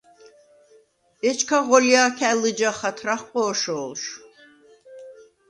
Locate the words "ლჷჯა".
2.41-2.71